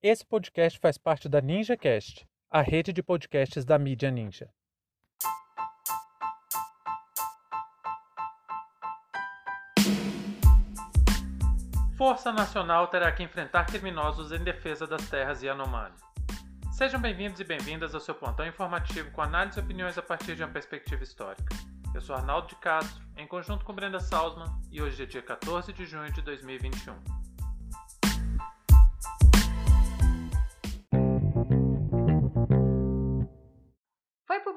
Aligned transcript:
Esse 0.00 0.24
podcast 0.24 0.78
faz 0.78 0.96
parte 0.96 1.28
da 1.28 1.40
NinjaCast, 1.40 2.24
a 2.48 2.62
rede 2.62 2.92
de 2.92 3.02
podcasts 3.02 3.64
da 3.64 3.76
mídia 3.76 4.12
Ninja. 4.12 4.48
Força 11.96 12.30
Nacional 12.30 12.86
terá 12.86 13.10
que 13.10 13.24
enfrentar 13.24 13.64
criminosos 13.64 14.30
em 14.30 14.38
defesa 14.38 14.86
das 14.86 15.10
terras 15.10 15.42
Yanomami. 15.42 15.96
Sejam 16.70 17.00
bem-vindos 17.00 17.40
e 17.40 17.44
bem-vindas 17.44 17.92
ao 17.92 18.00
seu 18.00 18.14
plantão 18.14 18.46
informativo 18.46 19.10
com 19.10 19.20
análise 19.20 19.58
e 19.58 19.62
opiniões 19.64 19.98
a 19.98 20.02
partir 20.02 20.36
de 20.36 20.44
uma 20.44 20.52
perspectiva 20.52 21.02
histórica. 21.02 21.52
Eu 21.92 22.00
sou 22.00 22.14
Arnaldo 22.14 22.46
de 22.46 22.54
Castro, 22.54 23.04
em 23.16 23.26
conjunto 23.26 23.64
com 23.64 23.74
Brenda 23.74 23.98
Salzman, 23.98 24.46
e 24.70 24.80
hoje 24.80 25.02
é 25.02 25.06
dia 25.06 25.22
14 25.22 25.72
de 25.72 25.84
junho 25.84 26.12
de 26.12 26.22
2021. 26.22 27.17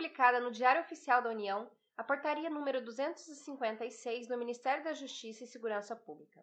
Publicada 0.02 0.40
no 0.40 0.50
Diário 0.50 0.82
Oficial 0.82 1.22
da 1.22 1.30
União 1.30 1.70
a 1.96 2.04
portaria 2.04 2.50
número 2.50 2.84
256 2.84 4.26
do 4.26 4.36
Ministério 4.36 4.84
da 4.84 4.96
Justiça 4.96 5.44
e 5.44 5.48
Segurança 5.48 5.96
Pública. 5.96 6.42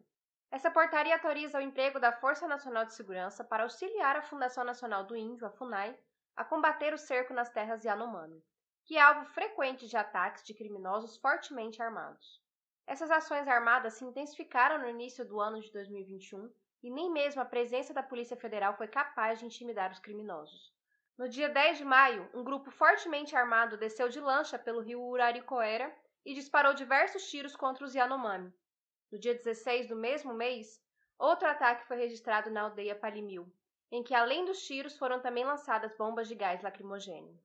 Essa 0.49 0.71
portaria 0.71 1.12
autoriza 1.15 1.59
o 1.59 1.61
emprego 1.61 1.99
da 1.99 2.13
Força 2.13 2.47
Nacional 2.47 2.85
de 2.85 2.95
Segurança 2.95 3.43
para 3.43 3.65
auxiliar 3.65 4.15
a 4.15 4.23
Fundação 4.23 4.63
Nacional 4.63 5.02
do 5.02 5.16
Índio, 5.16 5.45
a 5.45 5.51
FUNAI, 5.51 5.99
a 6.37 6.45
combater 6.45 6.95
o 6.95 6.99
cerco 6.99 7.35
nas 7.35 7.51
terras 7.51 7.85
Yanomami, 7.85 8.45
que 8.85 8.97
é 8.97 9.01
alvo 9.01 9.25
frequente 9.25 9.88
de 9.88 9.97
ataques 9.97 10.45
de 10.45 10.55
criminosos 10.55 11.16
fortemente 11.16 11.83
armados. 11.83 12.41
Essas 12.87 13.11
ações 13.11 13.49
armadas 13.49 13.95
se 13.95 14.05
intensificaram 14.05 14.79
no 14.79 14.88
início 14.88 15.25
do 15.25 15.41
ano 15.41 15.61
de 15.61 15.73
2021 15.73 16.49
e 16.85 16.93
nem 16.93 17.11
mesmo 17.11 17.43
a 17.43 17.45
presença 17.45 17.93
da 17.93 18.05
Polícia 18.05 18.37
Federal 18.37 18.77
foi 18.77 18.87
capaz 18.87 19.41
de 19.41 19.47
intimidar 19.47 19.91
os 19.91 19.99
criminosos. 19.99 20.77
No 21.19 21.29
dia 21.29 21.49
10 21.49 21.79
de 21.79 21.85
maio, 21.85 22.30
um 22.33 22.45
grupo 22.45 22.71
fortemente 22.71 23.35
armado 23.35 23.77
desceu 23.77 24.09
de 24.09 24.21
lancha 24.21 24.57
pelo 24.57 24.80
rio 24.80 25.02
Uraricoera 25.02 25.93
e 26.25 26.33
disparou 26.33 26.73
diversos 26.73 27.29
tiros 27.29 27.57
contra 27.57 27.85
os 27.85 27.93
Yanomami, 27.93 28.55
no 29.10 29.19
dia 29.19 29.35
16 29.35 29.88
do 29.88 29.97
mesmo 29.97 30.33
mês, 30.33 30.80
outro 31.19 31.49
ataque 31.49 31.88
foi 31.88 31.97
registrado 31.97 32.51
na 32.51 32.60
aldeia 32.60 32.95
Palimil, 32.95 33.52
em 33.91 34.05
que 34.05 34.15
além 34.15 34.45
dos 34.45 34.63
tiros 34.65 34.97
foram 34.97 35.19
também 35.19 35.45
lançadas 35.45 35.97
bombas 35.97 36.29
de 36.29 36.37
gás 36.37 36.63
lacrimogêneo. 36.63 37.37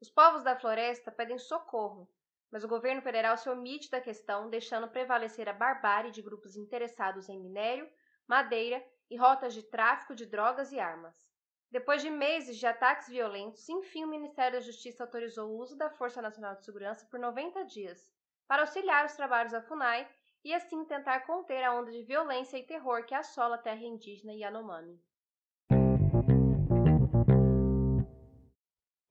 Os 0.00 0.08
povos 0.08 0.42
da 0.42 0.56
floresta 0.56 1.12
pedem 1.12 1.38
socorro, 1.38 2.08
mas 2.50 2.64
o 2.64 2.68
governo 2.68 3.02
federal 3.02 3.36
se 3.36 3.50
omite 3.50 3.90
da 3.90 4.00
questão, 4.00 4.48
deixando 4.48 4.88
prevalecer 4.88 5.50
a 5.50 5.52
barbárie 5.52 6.12
de 6.12 6.22
grupos 6.22 6.56
interessados 6.56 7.28
em 7.28 7.38
minério, 7.38 7.90
madeira 8.26 8.82
e 9.10 9.16
rotas 9.16 9.52
de 9.52 9.62
tráfico 9.64 10.14
de 10.14 10.24
drogas 10.24 10.72
e 10.72 10.80
armas. 10.80 11.31
Depois 11.72 12.02
de 12.02 12.10
meses 12.10 12.58
de 12.58 12.66
ataques 12.66 13.08
violentos, 13.08 13.66
enfim 13.66 14.04
o 14.04 14.06
Ministério 14.06 14.58
da 14.58 14.60
Justiça 14.60 15.04
autorizou 15.04 15.48
o 15.48 15.56
uso 15.56 15.74
da 15.74 15.88
Força 15.88 16.20
Nacional 16.20 16.54
de 16.54 16.66
Segurança 16.66 17.08
por 17.10 17.18
90 17.18 17.64
dias, 17.64 18.06
para 18.46 18.60
auxiliar 18.60 19.06
os 19.06 19.14
trabalhos 19.14 19.52
da 19.52 19.62
FUNAI 19.62 20.06
e 20.44 20.52
assim 20.52 20.84
tentar 20.84 21.20
conter 21.20 21.64
a 21.64 21.72
onda 21.72 21.90
de 21.90 22.02
violência 22.02 22.58
e 22.58 22.62
terror 22.62 23.06
que 23.06 23.14
assola 23.14 23.54
a 23.54 23.58
terra 23.58 23.80
indígena 23.80 24.34
Yanomami. 24.34 25.00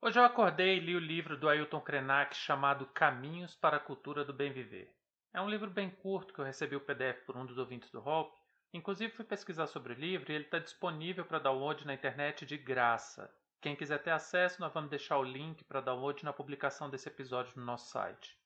Hoje 0.00 0.20
eu 0.20 0.24
acordei 0.24 0.76
e 0.76 0.80
li 0.80 0.94
o 0.94 1.00
livro 1.00 1.36
do 1.36 1.48
Ailton 1.48 1.80
Krenak 1.80 2.36
chamado 2.36 2.86
Caminhos 2.94 3.56
para 3.56 3.78
a 3.78 3.80
Cultura 3.80 4.24
do 4.24 4.32
Bem 4.32 4.52
Viver. 4.52 4.88
É 5.34 5.40
um 5.40 5.50
livro 5.50 5.68
bem 5.68 5.90
curto 5.90 6.32
que 6.32 6.40
eu 6.40 6.44
recebi 6.44 6.76
o 6.76 6.80
PDF 6.80 7.26
por 7.26 7.36
um 7.36 7.44
dos 7.44 7.58
ouvintes 7.58 7.90
do 7.90 7.98
Hope. 8.06 8.41
Inclusive 8.72 9.12
fui 9.12 9.24
pesquisar 9.24 9.66
sobre 9.66 9.92
o 9.92 9.96
livro 9.96 10.32
e 10.32 10.34
ele 10.34 10.44
está 10.44 10.58
disponível 10.58 11.26
para 11.26 11.38
download 11.38 11.86
na 11.86 11.92
internet 11.92 12.46
de 12.46 12.56
graça. 12.56 13.30
Quem 13.60 13.76
quiser 13.76 14.02
ter 14.02 14.10
acesso, 14.10 14.60
nós 14.60 14.72
vamos 14.72 14.88
deixar 14.88 15.18
o 15.18 15.22
link 15.22 15.62
para 15.64 15.82
download 15.82 16.24
na 16.24 16.32
publicação 16.32 16.88
desse 16.88 17.08
episódio 17.08 17.52
no 17.56 17.64
nosso 17.64 17.90
site. 17.90 18.36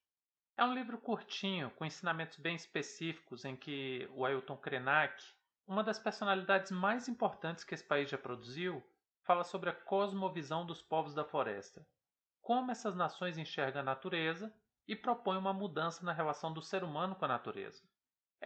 É 0.56 0.64
um 0.64 0.74
livro 0.74 0.98
curtinho, 0.98 1.70
com 1.70 1.84
ensinamentos 1.84 2.38
bem 2.38 2.56
específicos, 2.56 3.44
em 3.44 3.54
que 3.54 4.08
o 4.12 4.24
Ailton 4.24 4.56
Krenak, 4.56 5.22
uma 5.66 5.84
das 5.84 5.98
personalidades 5.98 6.72
mais 6.72 7.08
importantes 7.08 7.62
que 7.62 7.74
esse 7.74 7.84
país 7.84 8.10
já 8.10 8.18
produziu, 8.18 8.82
fala 9.22 9.44
sobre 9.44 9.70
a 9.70 9.74
cosmovisão 9.74 10.66
dos 10.66 10.82
povos 10.82 11.14
da 11.14 11.24
floresta, 11.24 11.86
como 12.40 12.70
essas 12.70 12.96
nações 12.96 13.38
enxergam 13.38 13.82
a 13.82 13.84
natureza 13.84 14.52
e 14.88 14.96
propõe 14.96 15.36
uma 15.36 15.52
mudança 15.52 16.04
na 16.04 16.12
relação 16.12 16.52
do 16.52 16.62
ser 16.62 16.82
humano 16.82 17.14
com 17.14 17.24
a 17.24 17.28
natureza. 17.28 17.82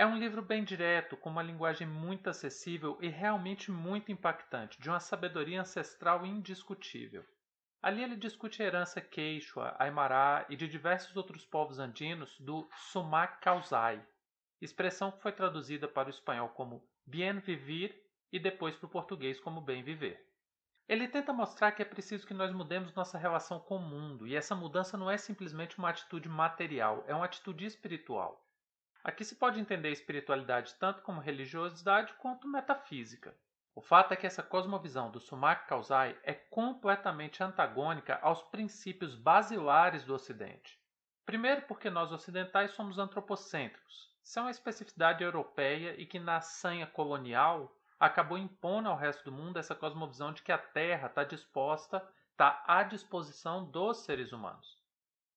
É 0.01 0.07
um 0.07 0.17
livro 0.17 0.41
bem 0.41 0.65
direto, 0.65 1.15
com 1.15 1.29
uma 1.29 1.43
linguagem 1.43 1.87
muito 1.87 2.31
acessível 2.31 2.97
e 3.03 3.09
realmente 3.09 3.71
muito 3.71 4.11
impactante, 4.11 4.81
de 4.81 4.89
uma 4.89 4.99
sabedoria 4.99 5.61
ancestral 5.61 6.25
indiscutível. 6.25 7.23
Ali 7.83 8.03
ele 8.03 8.17
discute 8.17 8.63
a 8.63 8.65
herança 8.65 8.99
quechua, 8.99 9.77
aimará 9.79 10.47
e 10.49 10.57
de 10.57 10.67
diversos 10.67 11.15
outros 11.19 11.45
povos 11.45 11.79
andinos 11.79 12.35
do 12.41 12.67
Sumac 12.75 13.43
Causai, 13.43 14.03
expressão 14.59 15.13
que 15.13 15.21
foi 15.21 15.33
traduzida 15.33 15.87
para 15.87 16.07
o 16.07 16.11
espanhol 16.11 16.49
como 16.49 16.83
bien 17.05 17.39
vivir 17.39 17.95
e 18.33 18.39
depois 18.39 18.75
para 18.77 18.87
o 18.87 18.91
português 18.91 19.39
como 19.39 19.61
bem 19.61 19.83
viver. 19.83 20.27
Ele 20.89 21.09
tenta 21.09 21.31
mostrar 21.31 21.73
que 21.73 21.83
é 21.83 21.85
preciso 21.85 22.27
que 22.27 22.33
nós 22.33 22.51
mudemos 22.51 22.95
nossa 22.95 23.19
relação 23.19 23.61
com 23.61 23.77
o 23.77 23.87
mundo, 23.87 24.27
e 24.27 24.35
essa 24.35 24.55
mudança 24.55 24.97
não 24.97 25.11
é 25.11 25.19
simplesmente 25.19 25.77
uma 25.77 25.91
atitude 25.91 26.27
material, 26.27 27.05
é 27.07 27.15
uma 27.15 27.27
atitude 27.27 27.67
espiritual. 27.67 28.47
Aqui 29.03 29.25
se 29.25 29.35
pode 29.35 29.59
entender 29.59 29.89
a 29.89 29.93
espiritualidade 29.93 30.75
tanto 30.75 31.03
como 31.03 31.21
religiosidade 31.21 32.13
quanto 32.15 32.47
metafísica. 32.47 33.35
O 33.75 33.81
fato 33.81 34.13
é 34.13 34.17
que 34.17 34.27
essa 34.27 34.43
cosmovisão 34.43 35.11
do 35.11 35.19
Sumak 35.19 35.67
Kausai 35.67 36.19
é 36.23 36.35
completamente 36.35 37.43
antagônica 37.43 38.19
aos 38.21 38.43
princípios 38.43 39.15
basilares 39.15 40.05
do 40.05 40.15
Ocidente. 40.15 40.79
Primeiro, 41.25 41.63
porque 41.63 41.89
nós 41.89 42.13
ocidentais 42.13 42.73
somos 42.73 42.99
antropocêntricos. 42.99 44.11
Isso 44.23 44.39
é 44.39 44.43
uma 44.43 44.51
especificidade 44.51 45.25
europeia 45.25 45.95
e 45.99 46.05
que 46.05 46.19
na 46.19 46.41
sanha 46.41 46.87
colonial 46.87 47.75
acabou 47.99 48.37
impondo 48.37 48.89
ao 48.89 48.97
resto 48.97 49.25
do 49.25 49.33
mundo 49.33 49.59
essa 49.59 49.75
cosmovisão 49.75 50.33
de 50.33 50.43
que 50.43 50.53
a 50.53 50.59
Terra 50.59 51.07
está 51.07 51.25
disposta, 51.25 52.07
está 52.33 52.63
à 52.67 52.83
disposição 52.83 53.65
dos 53.65 53.99
seres 53.99 54.33
humanos. 54.33 54.80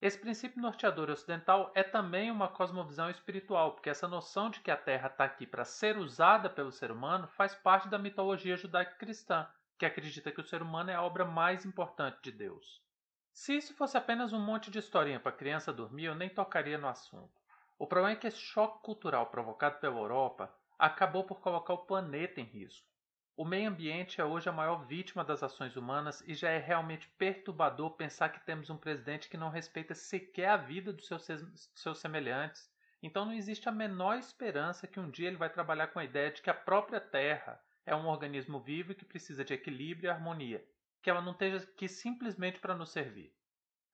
Esse 0.03 0.19
princípio 0.19 0.61
norteador 0.61 1.09
ocidental 1.09 1.71
é 1.73 1.81
também 1.81 2.29
uma 2.29 2.49
cosmovisão 2.49 3.09
espiritual, 3.09 3.71
porque 3.71 3.89
essa 3.89 4.05
noção 4.05 4.49
de 4.49 4.59
que 4.59 4.69
a 4.69 4.75
Terra 4.75 5.07
está 5.07 5.23
aqui 5.23 5.47
para 5.47 5.63
ser 5.63 5.97
usada 5.97 6.49
pelo 6.49 6.73
ser 6.73 6.91
humano 6.91 7.25
faz 7.25 7.55
parte 7.55 7.87
da 7.87 7.97
mitologia 7.97 8.57
judaico-cristã, 8.57 9.47
que 9.79 9.85
acredita 9.85 10.29
que 10.29 10.41
o 10.41 10.45
ser 10.45 10.61
humano 10.61 10.91
é 10.91 10.93
a 10.93 11.01
obra 11.01 11.23
mais 11.23 11.63
importante 11.63 12.17
de 12.21 12.33
Deus. 12.33 12.83
Se 13.31 13.55
isso 13.55 13.73
fosse 13.75 13.95
apenas 13.95 14.33
um 14.33 14.41
monte 14.41 14.69
de 14.69 14.77
historinha 14.77 15.21
para 15.21 15.31
criança 15.31 15.71
dormir, 15.71 16.03
eu 16.03 16.15
nem 16.15 16.27
tocaria 16.27 16.77
no 16.77 16.89
assunto. 16.89 17.41
O 17.79 17.87
problema 17.87 18.11
é 18.11 18.19
que 18.19 18.27
esse 18.27 18.39
choque 18.39 18.83
cultural 18.83 19.27
provocado 19.27 19.79
pela 19.79 19.99
Europa 19.99 20.53
acabou 20.77 21.23
por 21.23 21.39
colocar 21.39 21.75
o 21.75 21.85
planeta 21.85 22.41
em 22.41 22.43
risco. 22.43 22.92
O 23.35 23.43
meio 23.43 23.67
ambiente 23.67 24.21
é 24.21 24.25
hoje 24.25 24.47
a 24.47 24.51
maior 24.51 24.85
vítima 24.85 25.23
das 25.23 25.41
ações 25.41 25.75
humanas 25.75 26.23
e 26.27 26.35
já 26.35 26.51
é 26.51 26.59
realmente 26.59 27.07
perturbador 27.17 27.89
pensar 27.95 28.29
que 28.29 28.45
temos 28.45 28.69
um 28.69 28.77
presidente 28.77 29.27
que 29.27 29.37
não 29.37 29.49
respeita 29.49 29.95
sequer 29.95 30.49
a 30.49 30.57
vida 30.57 30.93
dos 30.93 31.07
seus, 31.07 31.25
seus 31.73 31.97
semelhantes. 31.97 32.69
Então 33.01 33.25
não 33.25 33.33
existe 33.33 33.67
a 33.67 33.71
menor 33.71 34.19
esperança 34.19 34.85
que 34.85 34.99
um 34.99 35.09
dia 35.09 35.29
ele 35.29 35.37
vai 35.37 35.49
trabalhar 35.49 35.87
com 35.87 35.97
a 35.97 36.05
ideia 36.05 36.29
de 36.29 36.43
que 36.43 36.49
a 36.49 36.53
própria 36.53 37.01
Terra 37.01 37.59
é 37.87 37.95
um 37.95 38.05
organismo 38.05 38.59
vivo 38.59 38.93
que 38.93 39.03
precisa 39.03 39.43
de 39.43 39.55
equilíbrio 39.55 40.09
e 40.09 40.11
harmonia, 40.11 40.63
que 41.01 41.09
ela 41.09 41.21
não 41.21 41.31
esteja 41.31 41.57
aqui 41.57 41.89
simplesmente 41.89 42.59
para 42.59 42.75
nos 42.75 42.91
servir. 42.91 43.33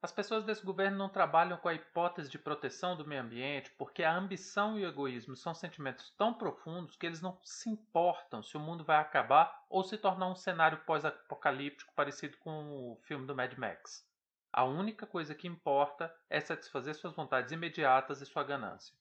As 0.01 0.13
pessoas 0.13 0.45
desse 0.45 0.65
governo 0.65 0.97
não 0.97 1.09
trabalham 1.09 1.57
com 1.57 1.67
a 1.67 1.73
hipótese 1.73 2.29
de 2.29 2.39
proteção 2.39 2.95
do 2.95 3.05
meio 3.05 3.21
ambiente 3.21 3.69
porque 3.71 4.01
a 4.01 4.15
ambição 4.15 4.79
e 4.79 4.85
o 4.85 4.87
egoísmo 4.87 5.35
são 5.35 5.53
sentimentos 5.53 6.09
tão 6.11 6.33
profundos 6.33 6.95
que 6.95 7.05
eles 7.05 7.21
não 7.21 7.37
se 7.43 7.69
importam 7.69 8.41
se 8.41 8.55
o 8.55 8.61
mundo 8.61 8.81
vai 8.81 8.95
acabar 8.95 9.65
ou 9.69 9.83
se 9.83 9.97
tornar 9.97 10.27
um 10.27 10.35
cenário 10.35 10.77
pós-apocalíptico 10.85 11.93
parecido 11.93 12.37
com 12.37 12.93
o 12.93 12.95
filme 13.03 13.27
do 13.27 13.35
Mad 13.35 13.53
Max. 13.57 14.07
A 14.53 14.63
única 14.63 15.05
coisa 15.05 15.35
que 15.35 15.49
importa 15.49 16.15
é 16.29 16.39
satisfazer 16.39 16.95
suas 16.95 17.13
vontades 17.13 17.51
imediatas 17.51 18.21
e 18.21 18.25
sua 18.25 18.45
ganância. 18.45 18.95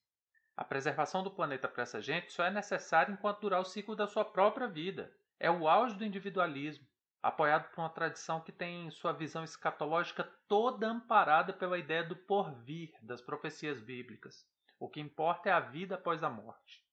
A 0.56 0.64
preservação 0.64 1.22
do 1.22 1.30
planeta 1.30 1.68
para 1.68 1.84
essa 1.84 2.02
gente 2.02 2.32
só 2.32 2.42
é 2.42 2.50
necessária 2.50 3.12
enquanto 3.12 3.42
durar 3.42 3.60
o 3.60 3.64
ciclo 3.64 3.94
da 3.94 4.08
sua 4.08 4.24
própria 4.24 4.66
vida. 4.66 5.14
É 5.38 5.48
o 5.48 5.68
auge 5.68 5.94
do 5.94 6.04
individualismo 6.04 6.84
apoiado 7.22 7.68
por 7.70 7.80
uma 7.80 7.90
tradição 7.90 8.40
que 8.40 8.52
tem 8.52 8.90
sua 8.90 9.12
visão 9.12 9.42
escatológica 9.42 10.24
toda 10.46 10.88
amparada 10.88 11.52
pela 11.52 11.78
ideia 11.78 12.04
do 12.04 12.14
porvir 12.14 12.92
das 13.02 13.20
profecias 13.20 13.80
bíblicas. 13.80 14.46
O 14.78 14.88
que 14.88 15.00
importa 15.00 15.48
é 15.48 15.52
a 15.52 15.60
vida 15.60 15.96
após 15.96 16.22
a 16.22 16.30
morte. 16.30 16.84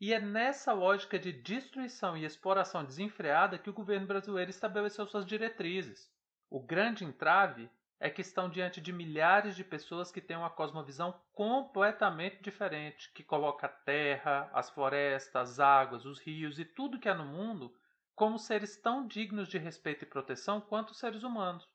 E 0.00 0.14
é 0.14 0.20
nessa 0.20 0.72
lógica 0.72 1.18
de 1.18 1.32
destruição 1.32 2.16
e 2.16 2.24
exploração 2.24 2.84
desenfreada 2.84 3.58
que 3.58 3.68
o 3.68 3.72
governo 3.72 4.06
brasileiro 4.06 4.50
estabeleceu 4.50 5.06
suas 5.06 5.26
diretrizes. 5.26 6.10
O 6.48 6.60
grande 6.60 7.04
entrave 7.04 7.70
é 7.98 8.08
que 8.08 8.22
estão 8.22 8.48
diante 8.48 8.80
de 8.80 8.94
milhares 8.94 9.54
de 9.54 9.62
pessoas 9.62 10.10
que 10.10 10.22
têm 10.22 10.38
uma 10.38 10.48
cosmovisão 10.48 11.14
completamente 11.34 12.42
diferente, 12.42 13.12
que 13.12 13.22
coloca 13.22 13.66
a 13.66 13.70
terra, 13.70 14.50
as 14.54 14.70
florestas, 14.70 15.36
as 15.36 15.60
águas, 15.60 16.06
os 16.06 16.18
rios 16.18 16.58
e 16.58 16.64
tudo 16.64 16.98
que 16.98 17.08
há 17.08 17.14
no 17.14 17.26
mundo 17.26 17.74
como 18.20 18.38
seres 18.38 18.76
tão 18.76 19.06
dignos 19.06 19.48
de 19.48 19.56
respeito 19.56 20.04
e 20.04 20.06
proteção 20.06 20.60
quanto 20.60 20.90
os 20.90 20.98
seres 20.98 21.22
humanos. 21.22 21.66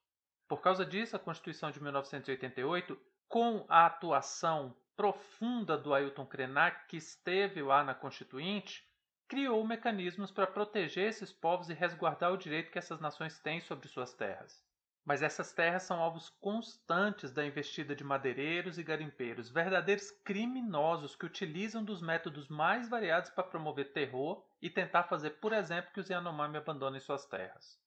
Por 0.48 0.62
causa 0.62 0.86
disso, 0.86 1.16
a 1.16 1.20
Constituição 1.20 1.72
de 1.72 1.82
1988, 1.82 2.96
com 3.28 3.66
a 3.68 3.88
atuação 3.88 4.78
profunda 4.96 5.76
do 5.76 5.92
Ailton 5.92 6.24
Krenak, 6.24 6.88
que 6.88 6.98
esteve 6.98 7.64
lá 7.64 7.84
na 7.84 7.96
Constituinte, 7.96 8.88
criou 9.28 9.66
mecanismos 9.66 10.30
para 10.30 10.46
proteger 10.46 11.10
esses 11.10 11.34
povos 11.34 11.72
e 11.72 11.74
resguardar 11.74 12.32
o 12.32 12.38
direito 12.38 12.70
que 12.70 12.78
essas 12.78 13.00
nações 13.00 13.40
têm 13.40 13.60
sobre 13.60 13.88
suas 13.88 14.14
terras. 14.14 14.64
Mas 15.06 15.22
essas 15.22 15.54
terras 15.54 15.84
são 15.84 16.00
alvos 16.00 16.30
constantes 16.42 17.32
da 17.32 17.46
investida 17.46 17.96
de 17.96 18.04
madeireiros 18.04 18.80
e 18.80 18.84
garimpeiros, 18.84 19.52
verdadeiros 19.52 20.10
criminosos 20.24 21.16
que 21.16 21.28
utilizam 21.28 21.84
dos 21.84 22.02
métodos 22.02 22.48
mais 22.48 22.90
variados 22.90 23.30
para 23.30 23.44
promover 23.44 23.94
terror 23.94 24.44
e 24.60 24.68
tentar 24.68 25.04
fazer, 25.04 25.32
por 25.42 25.54
exemplo, 25.54 25.94
que 25.94 26.00
os 26.00 26.10
Yanomami 26.10 26.58
abandonem 26.58 27.00
suas 27.00 27.24
terras. 27.28 27.80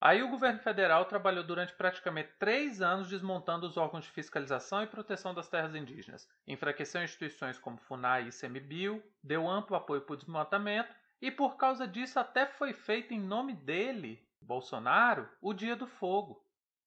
Aí 0.00 0.22
o 0.22 0.28
governo 0.28 0.58
federal 0.58 1.04
trabalhou 1.06 1.44
durante 1.44 1.72
praticamente 1.72 2.30
três 2.38 2.82
anos 2.82 3.08
desmontando 3.08 3.66
os 3.66 3.76
órgãos 3.76 4.04
de 4.04 4.10
fiscalização 4.10 4.82
e 4.82 4.86
proteção 4.86 5.32
das 5.32 5.48
terras 5.48 5.74
indígenas, 5.74 6.28
enfraqueceu 6.46 7.02
instituições 7.02 7.58
como 7.58 7.78
FUNAI 7.78 8.24
e 8.24 8.28
ICMBio, 8.28 9.02
deu 9.22 9.48
amplo 9.48 9.76
apoio 9.76 10.02
para 10.02 10.12
o 10.12 10.16
desmatamento 10.16 10.94
e 11.22 11.30
por 11.30 11.56
causa 11.56 11.88
disso 11.88 12.18
até 12.18 12.44
foi 12.44 12.74
feito 12.74 13.14
em 13.14 13.20
nome 13.20 13.54
dele, 13.54 14.28
Bolsonaro, 14.42 15.26
o 15.40 15.54
Dia 15.54 15.74
do 15.74 15.86
Fogo. 15.86 16.43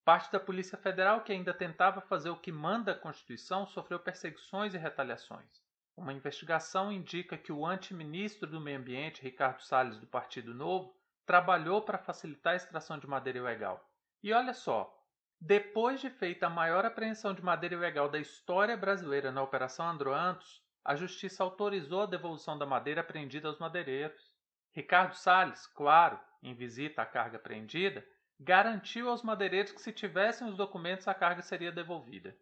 Parte 0.07 0.31
da 0.31 0.39
Polícia 0.39 0.77
Federal 0.77 1.19
que 1.19 1.33
ainda 1.33 1.54
tentava 1.54 2.00
fazer 2.00 2.30
o 2.30 2.38
que 2.38 2.50
manda 2.50 2.94
a 2.94 2.98
Constituição 2.98 3.68
sofreu 3.68 4.00
perseguições 4.00 4.74
e 4.74 4.77
retaliações. 4.77 5.62
Uma 5.98 6.13
investigação 6.13 6.89
indica 6.94 7.38
que 7.38 7.51
o 7.51 7.65
antiministro 7.65 8.50
do 8.50 8.62
Meio 8.62 8.80
Ambiente, 8.80 9.21
Ricardo 9.21 9.62
Salles, 9.63 10.00
do 10.00 10.07
Partido 10.07 10.54
Novo, 10.54 10.95
trabalhou 11.25 11.81
para 11.81 11.98
facilitar 11.98 12.54
a 12.54 12.56
extração 12.56 12.98
de 12.98 13.06
madeira 13.06 13.39
ilegal. 13.39 13.86
E 14.24 14.31
olha 14.31 14.54
só, 14.54 14.98
depois 15.42 16.00
de 16.00 16.10
feita 16.10 16.48
a 16.48 16.50
maior 16.50 16.86
apreensão 16.86 17.33
de 17.33 17.44
madeira 17.44 17.75
ilegal 17.75 18.07
da 18.07 18.18
história 18.18 18.77
brasileira 18.77 19.30
na 19.30 19.44
Operação 19.44 19.89
Androantos, 19.89 20.63
a 20.86 20.95
justiça 20.95 21.44
autorizou 21.44 22.03
a 22.03 22.06
devolução 22.06 22.57
da 22.57 22.65
madeira 22.65 23.01
apreendida 23.01 23.50
aos 23.50 23.60
madeireiros. 23.60 24.33
Ricardo 24.71 25.15
Salles, 25.15 25.68
claro, 25.68 26.18
em 26.42 26.53
visita 26.53 27.01
à 27.01 27.06
carga 27.06 27.36
apreendida, 27.36 28.07
garantiu 28.39 29.10
aos 29.10 29.24
madeireiros 29.24 29.72
que 29.72 29.81
se 29.81 29.92
tivessem 29.92 30.48
os 30.48 30.56
documentos 30.56 31.07
a 31.07 31.13
carga 31.13 31.42
seria 31.42 31.72
devolvida. 31.72 32.38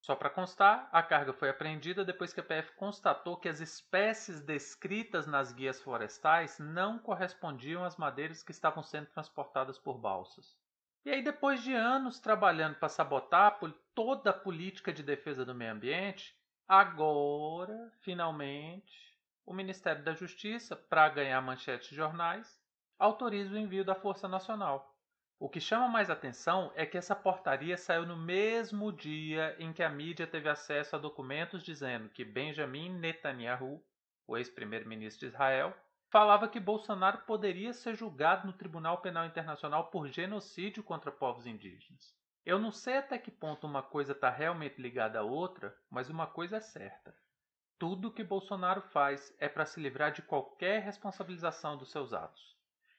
Só 0.00 0.14
para 0.14 0.28
constar, 0.28 0.86
a 0.92 1.02
carga 1.02 1.32
foi 1.32 1.48
apreendida 1.48 2.04
depois 2.04 2.30
que 2.30 2.40
a 2.40 2.42
PF 2.42 2.72
constatou 2.76 3.38
que 3.38 3.48
as 3.48 3.60
espécies 3.60 4.42
descritas 4.42 5.26
nas 5.26 5.50
guias 5.50 5.80
florestais 5.80 6.58
não 6.58 6.98
correspondiam 6.98 7.82
às 7.82 7.96
madeiras 7.96 8.42
que 8.42 8.52
estavam 8.52 8.82
sendo 8.82 9.06
transportadas 9.06 9.78
por 9.78 9.96
balsas. 9.96 10.58
E 11.06 11.10
aí, 11.10 11.22
depois 11.22 11.62
de 11.62 11.72
anos 11.72 12.20
trabalhando 12.20 12.76
para 12.76 12.88
sabotar 12.88 13.58
toda 13.94 14.30
a 14.30 14.38
política 14.38 14.92
de 14.92 15.02
defesa 15.02 15.44
do 15.44 15.54
meio 15.54 15.72
ambiente, 15.72 16.34
agora, 16.68 17.90
finalmente, 18.00 19.18
o 19.46 19.54
Ministério 19.54 20.04
da 20.04 20.14
Justiça, 20.14 20.76
para 20.76 21.08
ganhar 21.08 21.40
manchetes 21.40 21.88
de 21.88 21.96
jornais, 21.96 22.58
autoriza 22.98 23.54
o 23.54 23.58
envio 23.58 23.84
da 23.84 23.94
Força 23.94 24.28
Nacional. 24.28 24.93
O 25.38 25.48
que 25.48 25.60
chama 25.60 25.88
mais 25.88 26.10
atenção 26.10 26.72
é 26.76 26.86
que 26.86 26.96
essa 26.96 27.14
portaria 27.14 27.76
saiu 27.76 28.06
no 28.06 28.16
mesmo 28.16 28.92
dia 28.92 29.56
em 29.58 29.72
que 29.72 29.82
a 29.82 29.88
mídia 29.88 30.26
teve 30.26 30.48
acesso 30.48 30.94
a 30.94 30.98
documentos 30.98 31.62
dizendo 31.62 32.08
que 32.08 32.24
Benjamin 32.24 32.90
Netanyahu, 32.90 33.84
o 34.26 34.36
ex-primeiro-ministro 34.36 35.28
de 35.28 35.34
Israel, 35.34 35.76
falava 36.08 36.46
que 36.46 36.60
Bolsonaro 36.60 37.18
poderia 37.26 37.72
ser 37.72 37.96
julgado 37.96 38.46
no 38.46 38.52
Tribunal 38.52 38.98
Penal 38.98 39.26
Internacional 39.26 39.90
por 39.90 40.06
genocídio 40.06 40.84
contra 40.84 41.10
povos 41.10 41.46
indígenas. 41.46 42.14
Eu 42.46 42.58
não 42.58 42.70
sei 42.70 42.98
até 42.98 43.18
que 43.18 43.30
ponto 43.30 43.66
uma 43.66 43.82
coisa 43.82 44.12
está 44.12 44.30
realmente 44.30 44.80
ligada 44.80 45.18
à 45.18 45.22
outra, 45.22 45.76
mas 45.90 46.08
uma 46.08 46.26
coisa 46.28 46.58
é 46.58 46.60
certa. 46.60 47.12
Tudo 47.76 48.12
que 48.12 48.22
Bolsonaro 48.22 48.82
faz 48.82 49.34
é 49.40 49.48
para 49.48 49.66
se 49.66 49.80
livrar 49.80 50.12
de 50.12 50.22
qualquer 50.22 50.82
responsabilização 50.82 51.76
dos 51.76 51.90
seus 51.90 52.12
atos. 52.12 52.53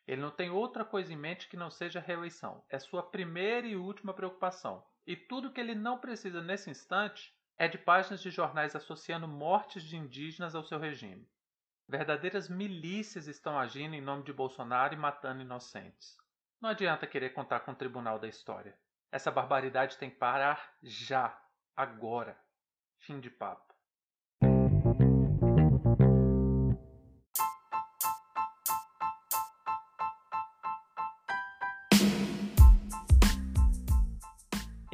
Ele 0.08 0.22
não 0.22 0.32
tem 0.32 0.50
outra 0.50 0.86
coisa 0.86 1.12
em 1.12 1.18
mente 1.18 1.48
que 1.48 1.58
não 1.58 1.72
seja 1.72 2.00
a 2.00 2.02
reeleição. 2.02 2.64
É 2.70 2.78
sua 2.78 3.02
primeira 3.02 3.66
e 3.66 3.76
última 3.76 4.14
preocupação. 4.14 4.86
E 5.06 5.16
tudo 5.16 5.52
que 5.52 5.60
ele 5.60 5.76
não 5.76 6.00
precisa 6.00 6.42
nesse 6.42 6.70
instante 6.70 7.34
é 7.58 7.68
de 7.68 7.78
páginas 7.78 8.22
de 8.22 8.30
jornais 8.30 8.76
associando 8.76 9.28
mortes 9.28 9.84
de 9.84 9.96
indígenas 9.96 10.56
ao 10.56 10.64
seu 10.64 10.80
regime. 10.80 11.28
Verdadeiras 11.88 12.50
milícias 12.50 13.28
estão 13.28 13.60
agindo 13.60 13.94
em 13.96 14.02
nome 14.02 14.24
de 14.24 14.34
Bolsonaro 14.34 14.94
e 14.94 14.98
matando 14.98 15.42
inocentes. 15.42 16.18
Não 16.60 16.70
adianta 16.70 17.06
querer 17.06 17.32
contar 17.32 17.60
com 17.60 17.72
o 17.72 17.76
tribunal 17.76 18.18
da 18.18 18.28
história. 18.28 18.76
Essa 19.12 19.32
barbaridade 19.32 19.98
tem 19.98 20.10
que 20.10 20.18
parar 20.18 20.76
já, 20.82 21.40
agora. 21.76 22.38
Fim 22.98 23.20
de 23.20 23.30
papo. 23.30 23.75